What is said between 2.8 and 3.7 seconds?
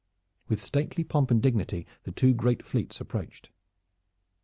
approached.